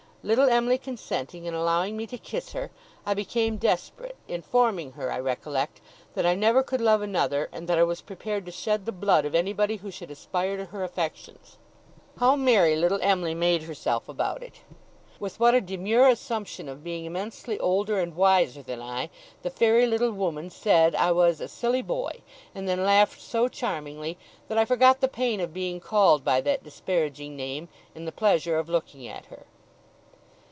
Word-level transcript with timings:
Little 0.23 0.51
Em'ly 0.51 0.77
consenting, 0.77 1.47
and 1.47 1.57
allowing 1.57 1.97
me 1.97 2.05
to 2.05 2.15
kiss 2.15 2.51
her, 2.51 2.69
I 3.07 3.15
became 3.15 3.57
desperate; 3.57 4.15
informing 4.27 4.91
her, 4.91 5.11
I 5.11 5.17
recollect, 5.19 5.81
that 6.13 6.27
I 6.27 6.35
never 6.35 6.61
could 6.61 6.79
love 6.79 7.01
another, 7.01 7.49
and 7.51 7.67
that 7.67 7.79
I 7.79 7.83
was 7.83 8.01
prepared 8.01 8.45
to 8.45 8.51
shed 8.51 8.85
the 8.85 8.91
blood 8.91 9.25
of 9.25 9.33
anybody 9.33 9.77
who 9.77 9.89
should 9.89 10.11
aspire 10.11 10.57
to 10.57 10.65
her 10.65 10.83
affections. 10.83 11.57
How 12.19 12.35
merry 12.35 12.75
little 12.75 13.01
Em'ly 13.01 13.33
made 13.33 13.63
herself 13.63 14.07
about 14.07 14.43
it! 14.43 14.61
With 15.19 15.39
what 15.39 15.55
a 15.55 15.59
demure 15.61 16.07
assumption 16.07 16.69
of 16.69 16.83
being 16.83 17.05
immensely 17.05 17.57
older 17.57 17.99
and 17.99 18.15
wiser 18.15 18.61
than 18.61 18.79
I, 18.79 19.09
the 19.41 19.49
fairy 19.49 19.87
little 19.87 20.11
woman 20.11 20.51
said 20.51 20.93
I 20.93 21.11
was 21.13 21.41
'a 21.41 21.47
silly 21.47 21.81
boy'; 21.81 22.21
and 22.53 22.69
then 22.69 22.83
laughed 22.85 23.19
so 23.19 23.47
charmingly 23.47 24.19
that 24.49 24.57
I 24.59 24.65
forgot 24.65 25.01
the 25.01 25.07
pain 25.07 25.39
of 25.39 25.51
being 25.51 25.79
called 25.79 26.23
by 26.23 26.41
that 26.41 26.63
disparaging 26.63 27.35
name, 27.35 27.69
in 27.95 28.05
the 28.05 28.11
pleasure 28.11 28.59
of 28.59 28.69
looking 28.69 29.07
at 29.07 29.25
her. 29.25 29.47